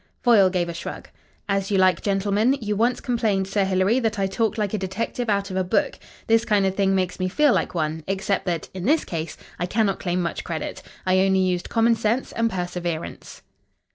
[0.23, 1.09] Foyle gave a shrug.
[1.47, 2.57] "As you like, gentlemen.
[2.59, 5.99] You once complained, Sir Hilary, that I talked like a detective out of a book.
[6.25, 9.67] This kind of thing makes me feel like one except that, in this case, I
[9.67, 10.81] cannot claim much credit.
[11.05, 13.43] I only used common sense and perseverance."